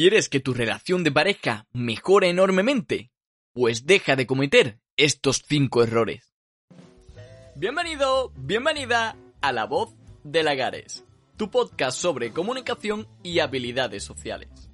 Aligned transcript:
¿Quieres 0.00 0.30
que 0.30 0.40
tu 0.40 0.54
relación 0.54 1.04
de 1.04 1.12
pareja 1.12 1.66
mejore 1.74 2.30
enormemente? 2.30 3.10
Pues 3.52 3.84
deja 3.84 4.16
de 4.16 4.26
cometer 4.26 4.78
estos 4.96 5.42
5 5.46 5.82
errores. 5.82 6.32
Bienvenido, 7.54 8.32
bienvenida 8.34 9.14
a 9.42 9.52
La 9.52 9.66
Voz 9.66 9.94
de 10.24 10.42
Lagares, 10.42 11.04
tu 11.36 11.50
podcast 11.50 11.98
sobre 11.98 12.32
comunicación 12.32 13.08
y 13.22 13.40
habilidades 13.40 14.02
sociales. 14.02 14.70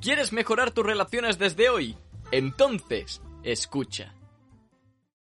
¿Quieres 0.00 0.32
mejorar 0.32 0.70
tus 0.70 0.86
relaciones 0.86 1.36
desde 1.36 1.68
hoy? 1.68 1.96
Entonces, 2.30 3.20
escucha. 3.42 4.14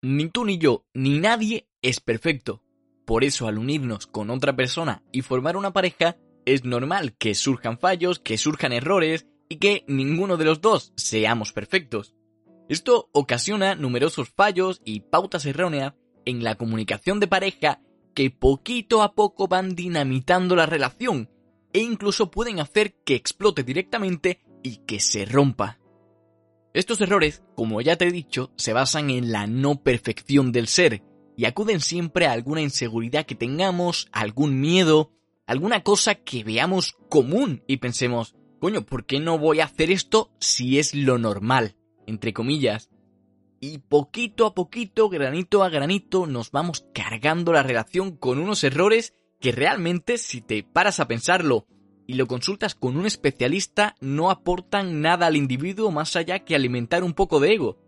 Ni 0.02 0.28
tú 0.28 0.44
ni 0.44 0.58
yo, 0.58 0.84
ni 0.94 1.18
nadie 1.18 1.66
es 1.82 1.98
perfecto. 1.98 2.62
Por 3.04 3.24
eso 3.24 3.48
al 3.48 3.58
unirnos 3.58 4.06
con 4.06 4.30
otra 4.30 4.54
persona 4.54 5.02
y 5.10 5.22
formar 5.22 5.56
una 5.56 5.72
pareja, 5.72 6.16
es 6.44 6.64
normal 6.64 7.16
que 7.18 7.34
surjan 7.34 7.78
fallos, 7.78 8.20
que 8.20 8.38
surjan 8.38 8.72
errores 8.72 9.26
y 9.52 9.56
que 9.56 9.84
ninguno 9.86 10.38
de 10.38 10.46
los 10.46 10.62
dos 10.62 10.94
seamos 10.96 11.52
perfectos. 11.52 12.14
Esto 12.70 13.10
ocasiona 13.12 13.74
numerosos 13.74 14.30
fallos 14.30 14.80
y 14.82 15.00
pautas 15.00 15.44
erróneas 15.44 15.92
en 16.24 16.42
la 16.42 16.54
comunicación 16.54 17.20
de 17.20 17.26
pareja 17.26 17.82
que 18.14 18.30
poquito 18.30 19.02
a 19.02 19.14
poco 19.14 19.48
van 19.48 19.74
dinamitando 19.74 20.56
la 20.56 20.64
relación 20.64 21.28
e 21.74 21.80
incluso 21.80 22.30
pueden 22.30 22.60
hacer 22.60 22.94
que 23.04 23.14
explote 23.14 23.62
directamente 23.62 24.40
y 24.62 24.76
que 24.86 25.00
se 25.00 25.26
rompa. 25.26 25.78
Estos 26.72 27.02
errores, 27.02 27.42
como 27.54 27.82
ya 27.82 27.96
te 27.96 28.06
he 28.06 28.10
dicho, 28.10 28.52
se 28.56 28.72
basan 28.72 29.10
en 29.10 29.32
la 29.32 29.46
no 29.46 29.82
perfección 29.82 30.50
del 30.50 30.66
ser 30.66 31.02
y 31.36 31.44
acuden 31.44 31.80
siempre 31.80 32.24
a 32.24 32.32
alguna 32.32 32.62
inseguridad 32.62 33.26
que 33.26 33.34
tengamos, 33.34 34.08
algún 34.12 34.62
miedo, 34.62 35.12
alguna 35.46 35.82
cosa 35.82 36.14
que 36.14 36.42
veamos 36.42 36.96
común 37.10 37.62
y 37.66 37.76
pensemos, 37.76 38.34
coño, 38.62 38.86
¿por 38.86 39.06
qué 39.06 39.18
no 39.18 39.40
voy 39.40 39.58
a 39.58 39.64
hacer 39.64 39.90
esto 39.90 40.30
si 40.38 40.78
es 40.78 40.94
lo 40.94 41.18
normal? 41.18 41.74
Entre 42.06 42.32
comillas. 42.32 42.90
Y 43.58 43.78
poquito 43.78 44.46
a 44.46 44.54
poquito, 44.54 45.08
granito 45.08 45.64
a 45.64 45.68
granito, 45.68 46.28
nos 46.28 46.52
vamos 46.52 46.86
cargando 46.94 47.52
la 47.52 47.64
relación 47.64 48.16
con 48.16 48.38
unos 48.38 48.62
errores 48.62 49.14
que 49.40 49.50
realmente, 49.50 50.16
si 50.16 50.42
te 50.42 50.62
paras 50.62 51.00
a 51.00 51.08
pensarlo 51.08 51.66
y 52.06 52.14
lo 52.14 52.28
consultas 52.28 52.76
con 52.76 52.96
un 52.96 53.04
especialista, 53.04 53.96
no 54.00 54.30
aportan 54.30 55.00
nada 55.00 55.26
al 55.26 55.34
individuo 55.34 55.90
más 55.90 56.14
allá 56.14 56.44
que 56.44 56.54
alimentar 56.54 57.02
un 57.02 57.14
poco 57.14 57.40
de 57.40 57.54
ego. 57.54 57.80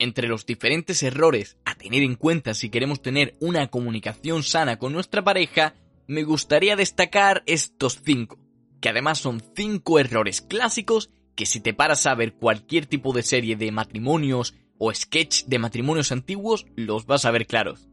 Entre 0.00 0.26
los 0.26 0.44
diferentes 0.44 1.04
errores 1.04 1.56
a 1.64 1.76
tener 1.76 2.02
en 2.02 2.16
cuenta 2.16 2.54
si 2.54 2.68
queremos 2.68 3.00
tener 3.00 3.36
una 3.38 3.68
comunicación 3.68 4.42
sana 4.42 4.76
con 4.76 4.92
nuestra 4.92 5.22
pareja, 5.22 5.76
me 6.08 6.24
gustaría 6.24 6.74
destacar 6.74 7.44
estos 7.46 8.00
cinco, 8.04 8.43
que 8.84 8.90
además 8.90 9.18
son 9.18 9.42
cinco 9.56 9.98
errores 9.98 10.42
clásicos 10.42 11.08
que 11.34 11.46
si 11.46 11.58
te 11.58 11.72
paras 11.72 12.04
a 12.04 12.14
ver 12.14 12.34
cualquier 12.34 12.84
tipo 12.84 13.14
de 13.14 13.22
serie 13.22 13.56
de 13.56 13.72
matrimonios 13.72 14.54
o 14.76 14.92
sketch 14.92 15.44
de 15.46 15.58
matrimonios 15.58 16.12
antiguos, 16.12 16.66
los 16.76 17.06
vas 17.06 17.24
a 17.24 17.30
ver 17.30 17.46
claros. 17.46 17.88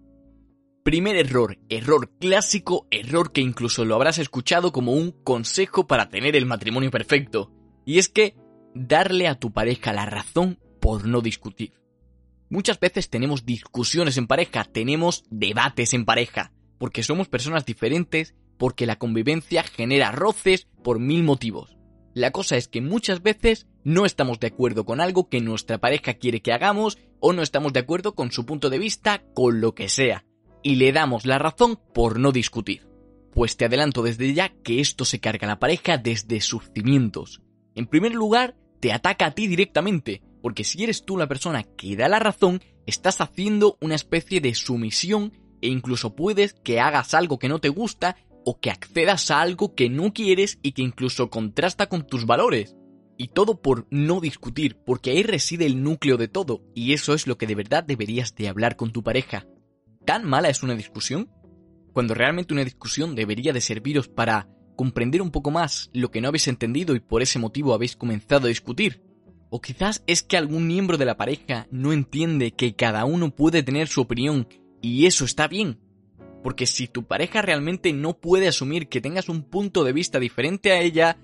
Primer 0.84 1.16
error, 1.16 1.58
error 1.70 2.12
clásico, 2.20 2.88
error 2.92 3.32
que 3.32 3.40
incluso 3.40 3.86
lo 3.86 3.96
habrás 3.96 4.18
escuchado 4.18 4.74
como 4.74 4.92
un 4.92 5.12
consejo 5.12 5.88
para 5.88 6.10
tener 6.10 6.36
el 6.36 6.46
matrimonio 6.46 6.92
perfecto. 6.92 7.54
Y 7.86 7.98
es 7.98 8.10
que 8.10 8.36
darle 8.76 9.30
a 9.30 9.36
tu 9.36 9.54
pareja 9.54 9.94
la 9.94 10.06
razón 10.06 10.60
por 10.82 11.08
no 11.08 11.22
discutir. 11.22 11.72
Muchas 12.50 12.82
veces 12.82 13.10
tenemos 13.10 13.46
discusiones 13.46 14.18
en 14.18 14.28
pareja, 14.28 14.66
tenemos 14.66 15.24
debates 15.30 15.94
en 15.94 16.04
pareja, 16.04 16.52
porque 16.78 17.02
somos 17.02 17.30
personas 17.30 17.66
diferentes, 17.66 18.36
porque 18.62 18.86
la 18.86 18.98
convivencia 18.98 19.64
genera 19.64 20.12
roces 20.12 20.68
por 20.84 21.00
mil 21.00 21.24
motivos. 21.24 21.76
La 22.14 22.30
cosa 22.30 22.58
es 22.58 22.68
que 22.68 22.80
muchas 22.80 23.24
veces 23.24 23.66
no 23.84 24.06
estamos 24.06 24.40
de 24.40 24.46
acuerdo 24.50 24.86
con 24.86 25.02
algo 25.02 25.30
que 25.30 25.42
nuestra 25.42 25.80
pareja 25.80 26.14
quiere 26.14 26.44
que 26.44 26.54
hagamos 26.54 27.00
o 27.20 27.34
no 27.34 27.42
estamos 27.42 27.74
de 27.74 27.80
acuerdo 27.80 28.14
con 28.14 28.32
su 28.32 28.46
punto 28.46 28.70
de 28.70 28.78
vista, 28.78 29.24
con 29.34 29.62
lo 29.62 29.74
que 29.74 29.90
sea 29.90 30.26
y 30.62 30.76
le 30.76 30.92
damos 30.92 31.26
la 31.26 31.40
razón 31.40 31.80
por 31.92 32.20
no 32.20 32.32
discutir. 32.32 32.88
Pues 33.34 33.58
te 33.58 33.66
adelanto 33.66 34.04
desde 34.04 34.32
ya 34.32 34.50
que 34.50 34.80
esto 34.80 35.06
se 35.06 35.20
carga 35.20 35.48
a 35.48 35.50
la 35.50 35.60
pareja 35.60 35.98
desde 35.98 36.40
sus 36.40 36.70
cimientos. 36.72 37.42
En 37.74 37.88
primer 37.88 38.14
lugar, 38.14 38.56
te 38.80 38.94
ataca 38.94 39.26
a 39.26 39.32
ti 39.32 39.48
directamente, 39.48 40.22
porque 40.44 40.64
si 40.64 40.84
eres 40.84 41.04
tú 41.04 41.18
la 41.18 41.28
persona 41.28 41.64
que 41.64 41.96
da 41.96 42.08
la 42.08 42.20
razón, 42.20 42.62
estás 42.86 43.22
haciendo 43.22 43.80
una 43.82 43.96
especie 43.96 44.40
de 44.40 44.54
sumisión 44.54 45.34
e 45.64 45.68
incluso 45.68 46.16
puedes 46.16 46.54
que 46.54 46.80
hagas 46.80 47.16
algo 47.16 47.40
que 47.40 47.50
no 47.50 47.58
te 47.58 47.70
gusta 47.70 48.18
o 48.46 48.60
que 48.60 48.72
accedas 48.72 49.32
a 49.32 49.42
algo 49.42 49.76
que 49.76 49.90
no 49.90 50.14
quieres 50.14 50.60
y 50.62 50.72
que 50.72 50.82
incluso 50.82 51.30
contrasta 51.30 51.88
con 51.88 52.06
tus 52.06 52.26
valores. 52.26 52.76
Y 53.18 53.28
todo 53.28 53.62
por 53.62 53.88
no 53.92 54.20
discutir, 54.20 54.78
porque 54.86 55.12
ahí 55.12 55.24
reside 55.24 55.66
el 55.66 55.84
núcleo 55.84 56.18
de 56.18 56.28
todo, 56.28 56.64
y 56.74 56.94
eso 56.94 57.14
es 57.14 57.28
lo 57.28 57.38
que 57.38 57.46
de 57.46 57.56
verdad 57.56 57.84
deberías 57.84 58.36
de 58.36 58.48
hablar 58.48 58.76
con 58.76 58.92
tu 58.92 59.04
pareja. 59.04 59.46
¿Tan 60.06 60.26
mala 60.26 60.50
es 60.50 60.64
una 60.64 60.76
discusión? 60.76 61.30
Cuando 61.94 62.14
realmente 62.16 62.54
una 62.54 62.64
discusión 62.64 63.16
debería 63.16 63.54
de 63.54 63.62
serviros 63.62 64.08
para 64.08 64.50
comprender 64.76 65.22
un 65.22 65.30
poco 65.30 65.52
más 65.52 65.92
lo 65.94 66.10
que 66.10 66.22
no 66.22 66.30
habéis 66.30 66.48
entendido 66.48 66.96
y 66.96 67.00
por 67.00 67.22
ese 67.22 67.38
motivo 67.38 67.74
habéis 67.74 67.96
comenzado 67.96 68.46
a 68.46 68.50
discutir. 68.50 69.04
O 69.52 69.62
quizás 69.62 70.04
es 70.08 70.24
que 70.24 70.38
algún 70.38 70.66
miembro 70.66 70.98
de 70.98 71.06
la 71.06 71.18
pareja 71.18 71.68
no 71.70 71.94
entiende 71.94 72.54
que 72.54 72.74
cada 72.74 73.06
uno 73.06 73.36
puede 73.36 73.62
tener 73.62 73.88
su 73.90 74.02
opinión 74.02 74.48
y 74.82 75.06
eso 75.06 75.26
está 75.26 75.48
bien. 75.48 75.78
Porque 76.44 76.66
si 76.66 76.88
tu 76.88 77.04
pareja 77.04 77.42
realmente 77.42 77.94
no 77.94 78.18
puede 78.18 78.48
asumir 78.48 78.88
que 78.88 79.02
tengas 79.02 79.30
un 79.30 79.44
punto 79.44 79.84
de 79.84 79.94
vista 79.94 80.20
diferente 80.20 80.72
a 80.72 80.82
ella, 80.82 81.18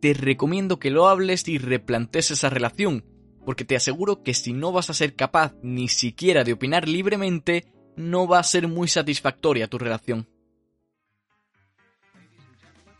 te 0.00 0.14
recomiendo 0.14 0.78
que 0.78 0.90
lo 0.90 1.08
hables 1.08 1.46
y 1.48 1.58
replantes 1.58 2.30
esa 2.30 2.50
relación, 2.50 3.04
porque 3.44 3.64
te 3.64 3.76
aseguro 3.76 4.22
que 4.22 4.34
si 4.34 4.52
no 4.52 4.72
vas 4.72 4.90
a 4.90 4.94
ser 4.94 5.14
capaz 5.14 5.54
ni 5.62 5.88
siquiera 5.88 6.44
de 6.44 6.52
opinar 6.52 6.88
libremente, 6.88 7.66
no 7.96 8.26
va 8.26 8.38
a 8.38 8.44
ser 8.44 8.68
muy 8.68 8.88
satisfactoria 8.88 9.68
tu 9.68 9.78
relación. 9.78 10.28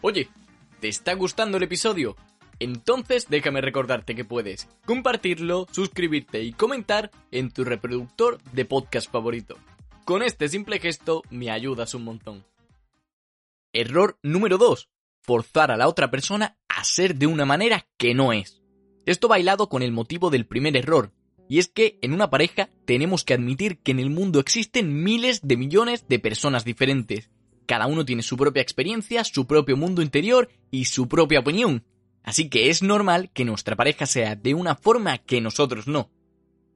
Oye, 0.01 0.29
¿te 0.81 0.89
está 0.89 1.15
gustando 1.15 1.57
el 1.57 1.65
episodio? 1.65 2.17
Entonces 2.59 3.27
déjame 3.29 3.61
recordarte 3.61 4.15
que 4.15 4.25
puedes 4.25 4.69
compartirlo, 4.87 5.67
suscribirte 5.71 6.43
y 6.43 6.53
comentar 6.53 7.11
en 7.31 7.51
tu 7.51 7.65
reproductor 7.65 8.39
de 8.53 8.65
podcast 8.65 9.11
favorito. 9.11 9.57
Con 10.07 10.23
este 10.23 10.49
simple 10.49 10.79
gesto 10.79 11.25
me 11.31 11.51
ayudas 11.51 11.93
un 11.93 12.05
montón. 12.05 12.45
Error 13.73 14.21
número 14.23 14.57
2. 14.57 14.89
Forzar 15.21 15.73
a 15.73 15.77
la 15.77 15.89
otra 15.89 16.13
persona 16.13 16.57
a 16.69 16.85
ser 16.85 17.17
de 17.17 17.27
una 17.27 17.45
manera 17.45 17.89
que 17.97 18.15
no 18.15 18.33
es. 18.33 18.63
Esto 19.05 19.27
bailado 19.27 19.69
con 19.69 19.83
el 19.83 19.91
motivo 19.91 20.31
del 20.31 20.47
primer 20.47 20.77
error, 20.77 21.13
y 21.49 21.59
es 21.59 21.67
que 21.67 21.99
en 22.03 22.13
una 22.13 22.31
pareja 22.31 22.71
tenemos 22.85 23.25
que 23.25 23.35
admitir 23.35 23.79
que 23.79 23.91
en 23.91 23.99
el 23.99 24.11
mundo 24.11 24.39
existen 24.39 25.03
miles 25.03 25.41
de 25.43 25.57
millones 25.57 26.07
de 26.07 26.21
personas 26.21 26.65
diferentes. 26.65 27.29
Cada 27.67 27.89
uno 27.89 28.05
tiene 28.05 28.23
su 28.23 28.37
propia 28.37 28.63
experiencia, 28.63 29.25
su 29.25 29.49
propio 29.49 29.77
mundo 29.77 30.03
interior 30.03 30.51
y 30.71 30.85
su 30.85 31.09
propia 31.09 31.41
opinión. 31.41 31.85
Así 32.23 32.49
que 32.49 32.71
es 32.71 32.81
normal 32.81 33.33
que 33.35 33.45
nuestra 33.45 33.75
pareja 33.75 34.07
sea 34.07 34.37
de 34.37 34.55
una 34.55 34.77
forma 34.77 35.19
que 35.19 35.41
nosotros 35.41 35.89
no. 35.89 36.13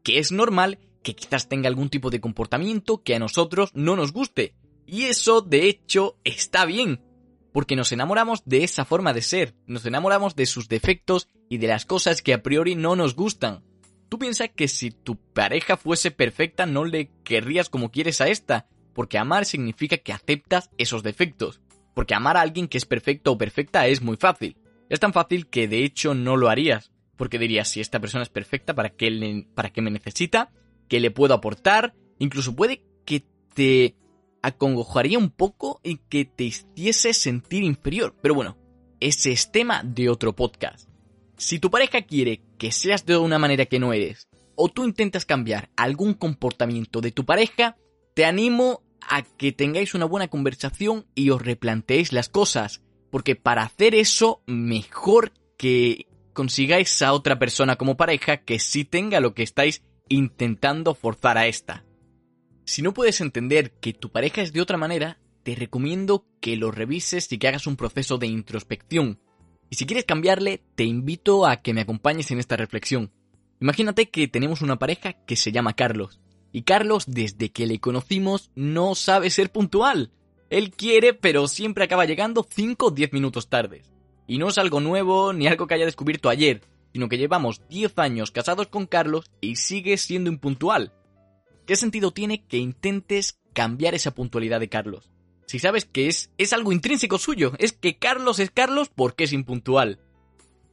Que 0.03 0.19
es 0.19 0.33
normal 0.33 0.81
que 1.03 1.15
quizás 1.15 1.49
tenga 1.49 1.69
algún 1.69 1.89
tipo 1.89 2.11
de 2.11 2.21
comportamiento 2.21 3.03
que 3.03 3.15
a 3.15 3.19
nosotros 3.19 3.71
no 3.75 3.97
nos 3.97 4.13
guste. 4.13 4.55
Y 4.87 5.05
eso, 5.05 5.41
de 5.41 5.69
hecho, 5.69 6.19
está 6.25 6.65
bien. 6.65 7.03
Porque 7.53 7.77
nos 7.77 7.93
enamoramos 7.93 8.43
de 8.45 8.65
esa 8.65 8.85
forma 8.85 9.13
de 9.13 9.23
ser, 9.23 9.55
nos 9.67 9.85
enamoramos 9.87 10.37
de 10.37 10.47
sus 10.47 10.69
defectos 10.69 11.29
y 11.49 11.59
de 11.59 11.67
las 11.67 11.85
cosas 11.85 12.23
que 12.23 12.33
a 12.33 12.43
priori 12.43 12.77
no 12.77 12.95
nos 12.97 13.17
gustan. 13.17 13.65
Tú 14.09 14.19
piensas 14.19 14.51
que 14.55 14.69
si 14.69 14.91
tu 14.91 15.17
pareja 15.17 15.77
fuese 15.77 16.11
perfecta 16.11 16.67
no 16.67 16.85
le 16.85 17.11
querrías 17.25 17.69
como 17.69 17.91
quieres 17.91 18.21
a 18.21 18.29
esta, 18.29 18.67
porque 18.95 19.19
amar 19.19 19.47
significa 19.47 19.99
que 19.99 20.13
aceptas 20.13 20.71
esos 20.79 21.03
defectos. 21.03 21.61
Porque 21.95 22.15
amar 22.15 22.37
a 22.37 22.41
alguien 22.41 22.69
que 22.69 22.79
es 22.79 22.87
perfecto 22.87 23.33
o 23.33 23.39
perfecta 23.39 23.87
es 23.87 24.03
muy 24.03 24.17
fácil. 24.17 24.57
Es 24.89 25.01
tan 25.01 25.13
fácil 25.13 25.49
que 25.49 25.69
de 25.69 25.85
hecho 25.85 26.15
no 26.15 26.37
lo 26.37 26.49
harías, 26.49 26.93
porque 27.17 27.39
dirías 27.39 27.69
si 27.69 27.81
esta 27.81 28.01
persona 28.01 28.23
es 28.23 28.29
perfecta, 28.29 28.75
¿para 28.75 28.91
qué, 28.91 29.47
para 29.55 29.71
qué 29.71 29.83
me 29.83 29.91
necesita? 29.91 30.51
¿Qué 30.91 30.99
le 30.99 31.13
puedo 31.13 31.35
aportar? 31.35 31.95
Incluso 32.19 32.57
puede 32.57 32.83
que 33.07 33.25
te 33.55 33.95
acongojaría 34.43 35.19
un 35.19 35.31
poco 35.31 35.81
y 35.85 35.99
que 36.09 36.25
te 36.25 36.43
hiciese 36.45 37.15
sentir 37.15 37.63
inferior. 37.63 38.17
Pero 38.21 38.35
bueno, 38.35 38.59
ese 38.99 39.31
es 39.31 39.53
tema 39.53 39.85
de 39.85 40.09
otro 40.09 40.35
podcast. 40.35 40.89
Si 41.37 41.61
tu 41.61 41.71
pareja 41.71 42.03
quiere 42.03 42.43
que 42.59 42.73
seas 42.73 43.07
de 43.07 43.17
una 43.17 43.39
manera 43.39 43.67
que 43.67 43.79
no 43.79 43.93
eres, 43.93 44.29
o 44.57 44.69
tú 44.69 44.85
intentas 44.85 45.25
cambiar 45.25 45.71
algún 45.77 46.13
comportamiento 46.13 47.01
de 47.01 47.13
tu 47.13 47.25
pareja, 47.25 47.77
te 48.15 48.25
animo 48.25 48.83
a 49.01 49.23
que 49.23 49.53
tengáis 49.53 49.95
una 49.95 50.07
buena 50.07 50.27
conversación 50.27 51.07
y 51.15 51.31
os 51.31 51.41
replanteéis 51.41 52.13
las 52.13 52.29
cosas, 52.29 52.83
porque 53.13 53.37
para 53.37 53.63
hacer 53.63 53.95
eso, 53.95 54.43
mejor 54.47 55.33
que 55.57 56.09
consigáis 56.33 57.01
a 57.01 57.13
otra 57.13 57.39
persona 57.39 57.77
como 57.77 57.97
pareja 57.97 58.39
que 58.39 58.59
sí 58.59 58.85
tenga 58.85 59.21
lo 59.21 59.35
que 59.35 59.45
estáis 59.45 59.83
intentando 60.11 60.95
forzar 60.95 61.39
a 61.39 61.47
esta. 61.47 61.85
Si 62.65 62.83
no 62.83 62.93
puedes 62.93 63.23
entender 63.23 63.73
que 63.81 63.95
tu 63.95 64.11
pareja 64.11 64.43
es 64.43 64.53
de 64.53 64.61
otra 64.61 64.77
manera, 64.77 65.19
te 65.43 65.55
recomiendo 65.55 66.27
que 66.41 66.57
lo 66.57 66.71
revises 66.71 67.33
y 67.33 67.39
que 67.39 67.49
hagas 67.49 67.67
un 67.67 67.77
proceso 67.77 68.19
de 68.19 68.27
introspección 68.27 69.19
Y 69.71 69.77
si 69.77 69.87
quieres 69.87 70.05
cambiarle, 70.05 70.63
te 70.75 70.85
invito 70.85 71.47
a 71.47 71.63
que 71.63 71.73
me 71.73 71.81
acompañes 71.81 72.31
en 72.31 72.41
esta 72.41 72.57
reflexión. 72.57 73.13
Imagínate 73.61 74.11
que 74.11 74.27
tenemos 74.27 74.63
una 74.63 74.79
pareja 74.79 75.13
que 75.13 75.37
se 75.37 75.53
llama 75.53 75.75
Carlos. 75.75 76.21
Y 76.53 76.63
Carlos, 76.63 77.05
desde 77.07 77.53
que 77.53 77.67
le 77.67 77.79
conocimos, 77.79 78.51
no 78.57 78.97
sabe 78.97 79.31
ser 79.31 79.53
puntual. 79.53 80.11
Él 80.51 80.73
quiere, 80.73 81.15
pero 81.15 81.47
siempre 81.47 81.85
acaba 81.85 82.05
llegando 82.05 82.45
5 82.49 82.87
o 82.87 82.91
10 82.91 83.13
minutos 83.13 83.49
tardes. 83.49 83.93
Y 84.27 84.39
no 84.39 84.49
es 84.49 84.59
algo 84.59 84.81
nuevo 84.81 85.33
ni 85.33 85.47
algo 85.47 85.69
que 85.69 85.75
haya 85.75 85.87
descubierto 85.87 86.29
ayer, 86.29 86.63
sino 86.93 87.09
que 87.09 87.19
llevamos 87.19 87.63
10 87.69 87.99
años 87.99 88.31
casados 88.31 88.69
con 88.69 88.87
Carlos 88.87 89.31
y 89.41 89.57
sigue 89.57 89.97
siendo 89.97 90.31
impuntual. 90.31 90.93
¿Qué 91.67 91.77
sentido 91.77 92.11
tiene 92.11 92.45
que 92.45 92.59
intentes 92.59 93.39
cambiar 93.53 93.95
esa 93.95 94.13
puntualidad 94.13 94.61
de 94.61 94.69
Carlos? 94.69 95.11
Si 95.47 95.59
sabes 95.59 95.85
que 95.85 96.09
es, 96.09 96.31
es 96.39 96.53
algo 96.53 96.73
intrínseco 96.73 97.19
suyo, 97.19 97.53
es 97.59 97.73
que 97.73 97.97
Carlos 97.97 98.39
es 98.39 98.51
Carlos 98.51 98.91
porque 98.95 99.25
es 99.25 99.33
impuntual. 99.33 99.99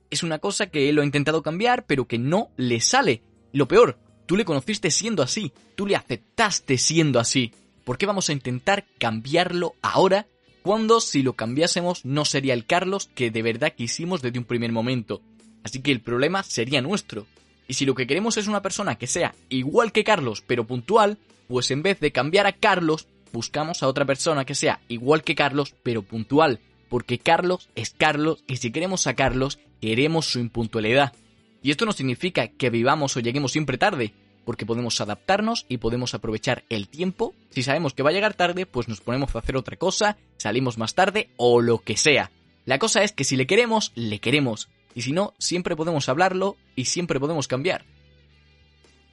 Es 0.10 0.24
una 0.24 0.40
cosa 0.40 0.68
que 0.68 0.90
él 0.90 0.96
lo 0.96 1.02
ha 1.02 1.06
intentado 1.06 1.44
cambiar, 1.44 1.86
pero 1.86 2.08
que 2.08 2.18
no 2.18 2.52
le 2.58 2.80
sale. 2.80 3.24
Lo 3.54 3.68
peor, 3.68 3.98
tú 4.26 4.38
le 4.38 4.46
conociste 4.46 4.92
siendo 4.92 5.24
así, 5.24 5.52
tú 5.76 5.88
le 5.88 5.96
aceptaste 5.96 6.78
siendo 6.78 7.20
así. 7.20 7.54
¿Por 7.84 7.98
qué 7.98 8.06
vamos 8.06 8.30
a 8.30 8.34
intentar 8.34 8.86
cambiarlo 9.00 9.76
ahora 9.82 10.28
cuando 10.62 11.00
si 11.00 11.24
lo 11.24 11.34
cambiásemos 11.34 12.06
no 12.06 12.26
sería 12.26 12.54
el 12.54 12.66
Carlos 12.66 13.10
que 13.16 13.32
de 13.32 13.42
verdad 13.42 13.74
quisimos 13.76 14.22
desde 14.22 14.40
un 14.40 14.46
primer 14.46 14.72
momento? 14.72 15.22
Así 15.64 15.82
que 15.82 15.92
el 15.92 16.02
problema 16.02 16.44
sería 16.44 16.82
nuestro. 16.82 17.26
Y 17.68 17.74
si 17.74 17.86
lo 17.86 17.96
que 17.96 18.08
queremos 18.08 18.38
es 18.38 18.48
una 18.48 18.62
persona 18.62 18.96
que 18.96 19.08
sea 19.08 19.36
igual 19.50 19.92
que 19.92 20.04
Carlos 20.04 20.44
pero 20.46 20.66
puntual, 20.66 21.18
pues 21.48 21.72
en 21.72 21.84
vez 21.84 22.00
de 22.00 22.12
cambiar 22.12 22.48
a 22.48 22.54
Carlos, 22.54 23.08
buscamos 23.34 23.84
a 23.84 23.88
otra 23.88 24.06
persona 24.06 24.46
que 24.46 24.56
sea 24.56 24.80
igual 24.88 25.24
que 25.24 25.36
Carlos, 25.36 25.76
pero 25.84 26.02
puntual, 26.02 26.60
porque 26.90 27.20
Carlos 27.20 27.70
es 27.76 27.92
Carlos 27.92 28.44
y 28.48 28.58
si 28.58 28.72
queremos 28.72 29.08
a 29.08 29.16
Carlos, 29.16 29.60
queremos 29.82 30.26
su 30.26 30.40
impuntualidad. 30.40 31.14
Y 31.62 31.72
esto 31.72 31.86
no 31.86 31.92
significa 31.92 32.48
que 32.48 32.70
vivamos 32.70 33.18
o 33.18 33.20
lleguemos 33.20 33.52
siempre 33.52 33.78
tarde, 33.78 34.14
porque 34.46 34.66
podemos 34.66 35.02
adaptarnos 35.02 35.66
y 35.68 35.78
podemos 35.78 36.14
aprovechar 36.14 36.64
el 36.70 36.88
tiempo. 36.88 37.34
Si 37.50 37.64
sabemos 37.64 37.94
que 37.94 38.04
va 38.04 38.12
a 38.12 38.14
llegar 38.14 38.34
tarde, 38.34 38.66
pues 38.66 38.88
nos 38.88 39.02
ponemos 39.02 39.36
a 39.36 39.40
hacer 39.40 39.58
otra 39.58 39.76
cosa, 39.76 40.18
salimos 40.38 40.78
más 40.78 40.96
tarde 40.96 41.30
o 41.36 41.60
lo 41.60 41.80
que 41.80 41.98
sea. 41.98 42.32
La 42.66 42.80
cosa 42.80 43.04
es 43.04 43.12
que 43.12 43.24
si 43.24 43.36
le 43.36 43.48
queremos, 43.48 43.92
le 43.96 44.20
queremos. 44.20 44.70
Y 44.98 45.04
si 45.04 45.12
no, 45.12 45.36
siempre 45.38 45.76
podemos 45.76 46.10
hablarlo 46.10 46.58
y 46.76 46.86
siempre 46.86 47.20
podemos 47.20 47.48
cambiar. 47.48 47.86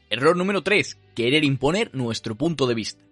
Error 0.09 0.35
número 0.35 0.63
3. 0.63 0.97
Querer 1.15 1.45
imponer 1.45 1.95
nuestro 1.95 2.37
punto 2.37 2.67
de 2.67 2.75
vista. 2.75 3.05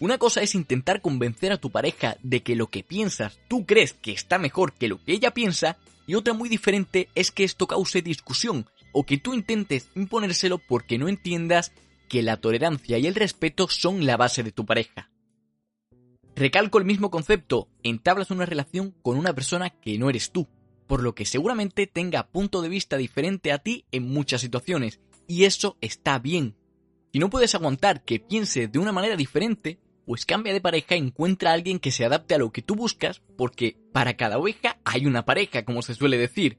Una 0.00 0.16
cosa 0.16 0.40
es 0.40 0.54
intentar 0.54 1.02
convencer 1.02 1.52
a 1.52 1.58
tu 1.58 1.68
pareja 1.70 2.16
de 2.22 2.42
que 2.42 2.56
lo 2.56 2.68
que 2.68 2.82
piensas 2.82 3.38
tú 3.48 3.66
crees 3.66 3.92
que 3.92 4.12
está 4.12 4.38
mejor 4.38 4.72
que 4.72 4.88
lo 4.88 4.96
que 4.96 5.12
ella 5.12 5.34
piensa 5.34 5.76
y 6.06 6.14
otra 6.14 6.32
muy 6.32 6.48
diferente 6.48 7.10
es 7.14 7.30
que 7.30 7.44
esto 7.44 7.66
cause 7.66 8.00
discusión 8.00 8.64
o 8.92 9.04
que 9.04 9.18
tú 9.18 9.34
intentes 9.34 9.90
imponérselo 9.94 10.56
porque 10.56 10.96
no 10.96 11.08
entiendas 11.08 11.70
que 12.08 12.22
la 12.22 12.38
tolerancia 12.38 12.96
y 12.96 13.06
el 13.06 13.14
respeto 13.14 13.68
son 13.68 14.06
la 14.06 14.16
base 14.16 14.42
de 14.42 14.52
tu 14.52 14.64
pareja. 14.64 15.10
Recalco 16.34 16.78
el 16.78 16.86
mismo 16.86 17.10
concepto, 17.10 17.68
entablas 17.82 18.30
una 18.30 18.46
relación 18.46 18.94
con 19.02 19.18
una 19.18 19.34
persona 19.34 19.68
que 19.68 19.98
no 19.98 20.08
eres 20.08 20.32
tú, 20.32 20.48
por 20.86 21.02
lo 21.02 21.14
que 21.14 21.24
seguramente 21.24 21.86
tenga 21.86 22.28
punto 22.28 22.62
de 22.62 22.68
vista 22.68 22.96
diferente 22.96 23.52
a 23.52 23.58
ti 23.58 23.84
en 23.92 24.08
muchas 24.08 24.40
situaciones, 24.40 25.00
y 25.26 25.44
eso 25.44 25.76
está 25.80 26.18
bien. 26.18 26.54
Si 27.12 27.18
no 27.18 27.30
puedes 27.30 27.54
aguantar 27.54 28.04
que 28.04 28.20
piense 28.20 28.68
de 28.68 28.78
una 28.78 28.92
manera 28.92 29.16
diferente, 29.16 29.78
pues 30.04 30.24
cambia 30.24 30.52
de 30.52 30.60
pareja 30.60 30.96
y 30.96 31.00
encuentra 31.00 31.50
a 31.50 31.54
alguien 31.54 31.80
que 31.80 31.90
se 31.90 32.04
adapte 32.04 32.34
a 32.34 32.38
lo 32.38 32.52
que 32.52 32.62
tú 32.62 32.76
buscas, 32.76 33.22
porque 33.36 33.76
para 33.92 34.16
cada 34.16 34.38
oveja 34.38 34.78
hay 34.84 35.06
una 35.06 35.24
pareja, 35.24 35.64
como 35.64 35.82
se 35.82 35.94
suele 35.94 36.16
decir. 36.16 36.58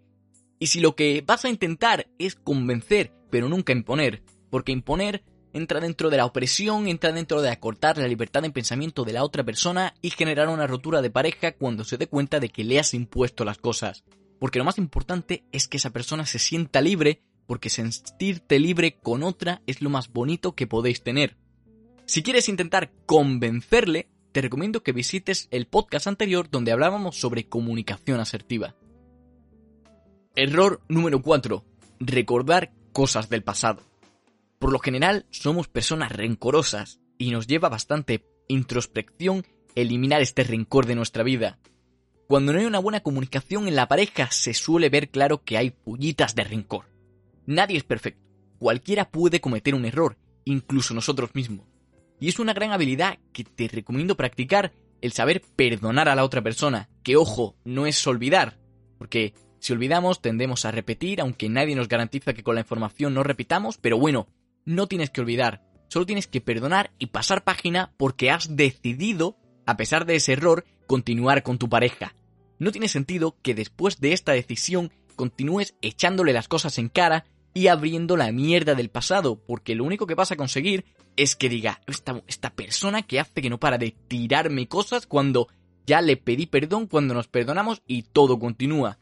Y 0.59 0.67
si 0.67 0.79
lo 0.79 0.95
que 0.95 1.23
vas 1.25 1.45
a 1.45 1.49
intentar 1.49 2.07
es 2.17 2.35
convencer, 2.35 3.13
pero 3.29 3.47
nunca 3.47 3.71
imponer, 3.71 4.23
porque 4.49 4.71
imponer 4.71 5.23
entra 5.53 5.79
dentro 5.79 6.09
de 6.09 6.17
la 6.17 6.25
opresión, 6.25 6.87
entra 6.87 7.11
dentro 7.11 7.41
de 7.41 7.49
acortar 7.49 7.97
la 7.97 8.07
libertad 8.07 8.41
de 8.41 8.51
pensamiento 8.51 9.05
de 9.05 9.13
la 9.13 9.23
otra 9.23 9.43
persona 9.43 9.93
y 10.01 10.09
generar 10.09 10.49
una 10.49 10.67
rotura 10.67 11.01
de 11.01 11.09
pareja 11.09 11.53
cuando 11.53 11.83
se 11.83 11.97
dé 11.97 12.07
cuenta 12.07 12.39
de 12.39 12.49
que 12.49 12.63
le 12.63 12.79
has 12.79 12.93
impuesto 12.93 13.45
las 13.45 13.57
cosas. 13.57 14.03
Porque 14.39 14.59
lo 14.59 14.65
más 14.65 14.77
importante 14.77 15.43
es 15.51 15.67
que 15.67 15.77
esa 15.77 15.91
persona 15.91 16.25
se 16.25 16.39
sienta 16.39 16.81
libre, 16.81 17.21
porque 17.45 17.69
sentirte 17.69 18.59
libre 18.59 18.99
con 18.99 19.23
otra 19.23 19.61
es 19.67 19.81
lo 19.81 19.89
más 19.89 20.11
bonito 20.11 20.55
que 20.55 20.67
podéis 20.67 21.03
tener. 21.03 21.37
Si 22.05 22.23
quieres 22.23 22.47
intentar 22.47 22.91
convencerle, 23.05 24.09
te 24.31 24.41
recomiendo 24.41 24.83
que 24.83 24.91
visites 24.91 25.47
el 25.51 25.67
podcast 25.67 26.07
anterior 26.07 26.49
donde 26.49 26.71
hablábamos 26.71 27.19
sobre 27.19 27.49
comunicación 27.49 28.19
asertiva. 28.19 28.75
Error 30.35 30.81
número 30.87 31.21
4. 31.21 31.65
Recordar 31.99 32.71
cosas 32.93 33.29
del 33.29 33.43
pasado. 33.43 33.81
Por 34.59 34.71
lo 34.71 34.79
general 34.79 35.25
somos 35.31 35.67
personas 35.67 36.11
rencorosas 36.11 36.99
y 37.17 37.31
nos 37.31 37.47
lleva 37.47 37.69
bastante 37.69 38.23
introspección 38.47 39.45
eliminar 39.75 40.21
este 40.21 40.43
rencor 40.43 40.85
de 40.85 40.95
nuestra 40.95 41.23
vida. 41.23 41.59
Cuando 42.27 42.51
no 42.51 42.59
hay 42.59 42.65
una 42.65 42.79
buena 42.79 42.99
comunicación 42.99 43.69
en 43.69 43.75
la 43.75 43.87
pareja 43.87 44.29
se 44.31 44.53
suele 44.53 44.89
ver 44.89 45.09
claro 45.09 45.43
que 45.43 45.57
hay 45.57 45.71
pullitas 45.71 46.35
de 46.35 46.43
rencor. 46.43 46.85
Nadie 47.45 47.77
es 47.77 47.83
perfecto. 47.83 48.21
Cualquiera 48.59 49.09
puede 49.09 49.39
cometer 49.39 49.73
un 49.73 49.85
error, 49.85 50.17
incluso 50.43 50.93
nosotros 50.93 51.33
mismos. 51.35 51.65
Y 52.19 52.27
es 52.27 52.39
una 52.39 52.53
gran 52.53 52.71
habilidad 52.71 53.19
que 53.31 53.45
te 53.45 53.69
recomiendo 53.69 54.17
practicar 54.17 54.73
el 54.99 55.13
saber 55.13 55.41
perdonar 55.55 56.09
a 56.09 56.15
la 56.15 56.25
otra 56.25 56.41
persona, 56.41 56.89
que 57.03 57.15
ojo, 57.15 57.55
no 57.63 57.85
es 57.85 58.05
olvidar, 58.07 58.57
porque 58.97 59.33
si 59.59 59.71
olvidamos 59.71 60.21
tendemos 60.21 60.65
a 60.65 60.71
repetir, 60.71 61.21
aunque 61.21 61.47
nadie 61.47 61.75
nos 61.75 61.87
garantiza 61.87 62.33
que 62.33 62.43
con 62.43 62.55
la 62.55 62.61
información 62.61 63.13
no 63.13 63.23
repitamos, 63.23 63.77
pero 63.77 63.97
bueno, 63.97 64.27
no 64.65 64.87
tienes 64.87 65.11
que 65.11 65.21
olvidar, 65.21 65.63
solo 65.87 66.05
tienes 66.05 66.27
que 66.27 66.41
perdonar 66.41 66.91
y 66.99 67.07
pasar 67.07 67.43
página 67.43 67.93
porque 67.95 68.31
has 68.31 68.55
decidido, 68.55 69.37
a 69.65 69.77
pesar 69.77 70.05
de 70.05 70.15
ese 70.15 70.33
error, 70.33 70.65
continuar 70.87 71.43
con 71.43 71.57
tu 71.57 71.69
pareja. 71.69 72.15
No 72.59 72.71
tiene 72.71 72.87
sentido 72.87 73.35
que 73.43 73.53
después 73.53 73.99
de 73.99 74.13
esta 74.13 74.31
decisión 74.31 74.91
continúes 75.15 75.75
echándole 75.81 76.33
las 76.33 76.47
cosas 76.47 76.77
en 76.77 76.89
cara 76.89 77.25
y 77.53 77.67
abriendo 77.67 78.17
la 78.17 78.31
mierda 78.31 78.75
del 78.75 78.89
pasado, 78.89 79.35
porque 79.35 79.75
lo 79.75 79.83
único 79.83 80.07
que 80.07 80.15
vas 80.15 80.31
a 80.31 80.35
conseguir 80.35 80.85
es 81.15 81.35
que 81.35 81.49
diga, 81.49 81.81
esta, 81.87 82.23
esta 82.27 82.51
persona 82.51 83.01
que 83.01 83.19
hace 83.19 83.41
que 83.41 83.49
no 83.49 83.59
para 83.59 83.77
de 83.77 83.95
tirarme 84.07 84.67
cosas 84.67 85.07
cuando 85.07 85.47
ya 85.85 86.01
le 86.01 86.17
pedí 86.17 86.45
perdón, 86.45 86.87
cuando 86.87 87.13
nos 87.13 87.27
perdonamos 87.27 87.81
y 87.87 88.03
todo 88.03 88.37
continúa. 88.39 88.99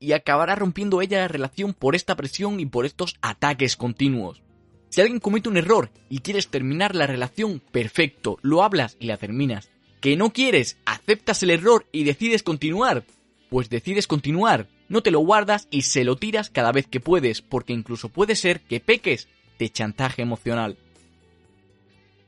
Y 0.00 0.12
acabará 0.12 0.56
rompiendo 0.56 1.00
ella 1.00 1.18
la 1.18 1.28
relación 1.28 1.74
por 1.74 1.94
esta 1.94 2.16
presión 2.16 2.58
y 2.58 2.66
por 2.66 2.86
estos 2.86 3.16
ataques 3.22 3.76
continuos. 3.76 4.42
Si 4.88 5.00
alguien 5.00 5.20
comete 5.20 5.48
un 5.48 5.56
error 5.56 5.90
y 6.10 6.18
quieres 6.18 6.48
terminar 6.48 6.94
la 6.94 7.06
relación, 7.06 7.62
perfecto, 7.70 8.38
lo 8.42 8.62
hablas 8.62 8.96
y 8.98 9.06
la 9.06 9.16
terminas. 9.16 9.71
Que 10.02 10.16
no 10.16 10.32
quieres, 10.32 10.78
aceptas 10.84 11.44
el 11.44 11.50
error 11.50 11.86
y 11.92 12.02
decides 12.02 12.42
continuar. 12.42 13.04
Pues 13.48 13.70
decides 13.70 14.08
continuar, 14.08 14.66
no 14.88 15.00
te 15.00 15.12
lo 15.12 15.20
guardas 15.20 15.68
y 15.70 15.82
se 15.82 16.02
lo 16.02 16.16
tiras 16.16 16.50
cada 16.50 16.72
vez 16.72 16.88
que 16.88 16.98
puedes, 16.98 17.40
porque 17.40 17.72
incluso 17.72 18.08
puede 18.08 18.34
ser 18.34 18.62
que 18.62 18.80
peques 18.80 19.28
de 19.60 19.70
chantaje 19.70 20.20
emocional. 20.22 20.76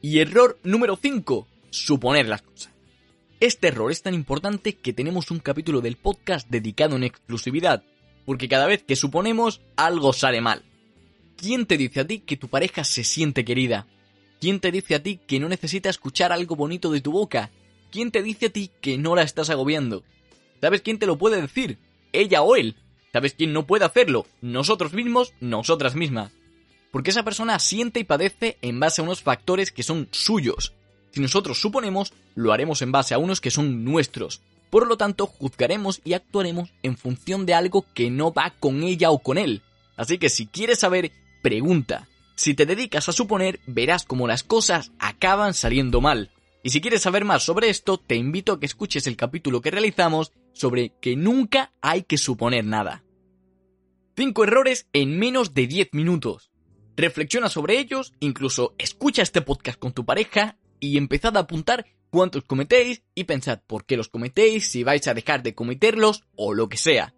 Y 0.00 0.20
error 0.20 0.56
número 0.62 0.94
5. 0.94 1.48
Suponer 1.70 2.28
las 2.28 2.42
cosas. 2.42 2.70
Este 3.40 3.66
error 3.66 3.90
es 3.90 4.02
tan 4.02 4.14
importante 4.14 4.76
que 4.76 4.92
tenemos 4.92 5.32
un 5.32 5.40
capítulo 5.40 5.80
del 5.80 5.96
podcast 5.96 6.48
dedicado 6.48 6.94
en 6.94 7.02
exclusividad, 7.02 7.82
porque 8.24 8.48
cada 8.48 8.68
vez 8.68 8.84
que 8.84 8.94
suponemos 8.94 9.62
algo 9.74 10.12
sale 10.12 10.40
mal. 10.40 10.62
¿Quién 11.36 11.66
te 11.66 11.76
dice 11.76 12.00
a 12.00 12.06
ti 12.06 12.20
que 12.20 12.36
tu 12.36 12.46
pareja 12.46 12.84
se 12.84 13.02
siente 13.02 13.44
querida? 13.44 13.88
¿Quién 14.40 14.60
te 14.60 14.70
dice 14.70 14.94
a 14.94 15.02
ti 15.02 15.18
que 15.26 15.40
no 15.40 15.48
necesita 15.48 15.90
escuchar 15.90 16.30
algo 16.30 16.54
bonito 16.54 16.92
de 16.92 17.00
tu 17.00 17.10
boca? 17.10 17.50
¿Quién 17.94 18.10
te 18.10 18.22
dice 18.22 18.46
a 18.46 18.50
ti 18.50 18.70
que 18.82 18.98
no 18.98 19.16
la 19.16 19.22
estás 19.22 19.48
agobiando? 19.48 20.02
¿Sabes 20.60 20.82
quién 20.82 20.98
te 20.98 21.06
lo 21.06 21.16
puede 21.16 21.40
decir? 21.40 21.78
Ella 22.12 22.42
o 22.42 22.56
él. 22.56 22.76
¿Sabes 23.12 23.32
quién 23.32 23.54
no 23.54 23.66
puede 23.66 23.86
hacerlo? 23.86 24.26
Nosotros 24.42 24.92
mismos, 24.92 25.32
nosotras 25.40 25.94
mismas 25.94 26.32
porque 26.94 27.10
esa 27.10 27.24
persona 27.24 27.58
siente 27.58 27.98
y 27.98 28.04
padece 28.04 28.56
en 28.62 28.78
base 28.78 29.00
a 29.00 29.04
unos 29.04 29.20
factores 29.20 29.72
que 29.72 29.82
son 29.82 30.06
suyos. 30.12 30.74
Si 31.10 31.18
nosotros 31.18 31.60
suponemos, 31.60 32.12
lo 32.36 32.52
haremos 32.52 32.82
en 32.82 32.92
base 32.92 33.14
a 33.14 33.18
unos 33.18 33.40
que 33.40 33.50
son 33.50 33.82
nuestros. 33.82 34.42
Por 34.70 34.86
lo 34.86 34.96
tanto, 34.96 35.26
juzgaremos 35.26 36.00
y 36.04 36.12
actuaremos 36.12 36.70
en 36.84 36.96
función 36.96 37.46
de 37.46 37.54
algo 37.54 37.84
que 37.94 38.10
no 38.10 38.32
va 38.32 38.54
con 38.60 38.84
ella 38.84 39.10
o 39.10 39.18
con 39.18 39.38
él. 39.38 39.62
Así 39.96 40.18
que 40.18 40.28
si 40.28 40.46
quieres 40.46 40.78
saber, 40.78 41.10
pregunta. 41.42 42.06
Si 42.36 42.54
te 42.54 42.64
dedicas 42.64 43.08
a 43.08 43.12
suponer, 43.12 43.58
verás 43.66 44.04
cómo 44.04 44.28
las 44.28 44.44
cosas 44.44 44.92
acaban 45.00 45.52
saliendo 45.52 46.00
mal. 46.00 46.30
Y 46.64 46.70
si 46.70 46.80
quieres 46.80 47.02
saber 47.02 47.26
más 47.26 47.42
sobre 47.42 47.68
esto, 47.68 47.98
te 47.98 48.16
invito 48.16 48.54
a 48.54 48.58
que 48.58 48.64
escuches 48.64 49.06
el 49.06 49.18
capítulo 49.18 49.60
que 49.60 49.70
realizamos 49.70 50.32
sobre 50.54 50.94
que 50.98 51.14
nunca 51.14 51.74
hay 51.82 52.04
que 52.04 52.16
suponer 52.16 52.64
nada. 52.64 53.04
5 54.16 54.44
errores 54.44 54.88
en 54.94 55.18
menos 55.18 55.52
de 55.52 55.66
10 55.66 55.90
minutos. 55.92 56.50
Reflexiona 56.96 57.50
sobre 57.50 57.78
ellos, 57.78 58.14
incluso 58.18 58.74
escucha 58.78 59.20
este 59.20 59.42
podcast 59.42 59.78
con 59.78 59.92
tu 59.92 60.06
pareja 60.06 60.56
y 60.80 60.96
empezad 60.96 61.36
a 61.36 61.40
apuntar 61.40 61.84
cuántos 62.08 62.44
cometéis 62.44 63.02
y 63.14 63.24
pensad 63.24 63.60
por 63.66 63.84
qué 63.84 63.98
los 63.98 64.08
cometéis, 64.08 64.66
si 64.66 64.84
vais 64.84 65.06
a 65.06 65.12
dejar 65.12 65.42
de 65.42 65.54
cometerlos 65.54 66.24
o 66.34 66.54
lo 66.54 66.70
que 66.70 66.78
sea. 66.78 67.14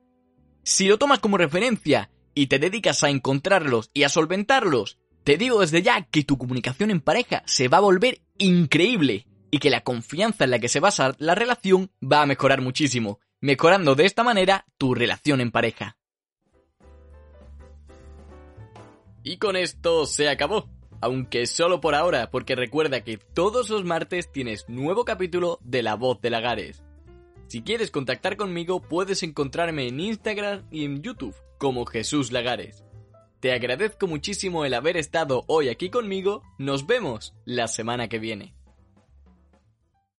Si 0.64 0.88
lo 0.88 0.98
tomas 0.98 1.20
como 1.20 1.38
referencia 1.38 2.10
y 2.34 2.48
te 2.48 2.58
dedicas 2.58 3.04
a 3.04 3.10
encontrarlos 3.10 3.92
y 3.94 4.02
a 4.02 4.08
solventarlos, 4.08 4.98
te 5.22 5.36
digo 5.36 5.60
desde 5.60 5.82
ya 5.82 6.02
que 6.02 6.24
tu 6.24 6.36
comunicación 6.36 6.90
en 6.90 7.00
pareja 7.00 7.44
se 7.46 7.68
va 7.68 7.78
a 7.78 7.82
volver 7.82 8.22
increíble 8.38 9.24
y 9.50 9.58
que 9.58 9.70
la 9.70 9.82
confianza 9.82 10.44
en 10.44 10.50
la 10.50 10.58
que 10.58 10.68
se 10.68 10.80
basa 10.80 11.14
la 11.18 11.34
relación 11.34 11.90
va 12.02 12.22
a 12.22 12.26
mejorar 12.26 12.60
muchísimo, 12.60 13.20
mejorando 13.40 13.94
de 13.94 14.06
esta 14.06 14.22
manera 14.22 14.64
tu 14.78 14.94
relación 14.94 15.40
en 15.40 15.50
pareja. 15.50 15.96
Y 19.22 19.38
con 19.38 19.56
esto 19.56 20.06
se 20.06 20.28
acabó. 20.28 20.68
Aunque 21.00 21.46
solo 21.46 21.80
por 21.80 21.94
ahora, 21.94 22.30
porque 22.30 22.54
recuerda 22.54 23.04
que 23.04 23.18
todos 23.18 23.68
los 23.70 23.84
martes 23.84 24.32
tienes 24.32 24.68
nuevo 24.68 25.04
capítulo 25.04 25.58
de 25.62 25.82
La 25.82 25.94
Voz 25.94 26.20
de 26.20 26.30
Lagares. 26.30 26.82
Si 27.48 27.62
quieres 27.62 27.90
contactar 27.90 28.36
conmigo, 28.36 28.80
puedes 28.80 29.22
encontrarme 29.22 29.88
en 29.88 30.00
Instagram 30.00 30.66
y 30.70 30.84
en 30.84 31.02
YouTube 31.02 31.34
como 31.58 31.86
Jesús 31.86 32.32
Lagares. 32.32 32.84
Te 33.40 33.52
agradezco 33.52 34.06
muchísimo 34.06 34.64
el 34.64 34.74
haber 34.74 34.96
estado 34.96 35.44
hoy 35.46 35.68
aquí 35.68 35.90
conmigo. 35.90 36.42
Nos 36.58 36.86
vemos 36.86 37.34
la 37.44 37.68
semana 37.68 38.08
que 38.08 38.18
viene. 38.18 38.55